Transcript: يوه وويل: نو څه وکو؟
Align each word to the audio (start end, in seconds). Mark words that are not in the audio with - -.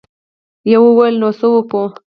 يوه 0.73 0.87
وويل: 0.95 1.15
نو 1.21 1.29
څه 1.39 1.47
وکو؟ 1.53 1.83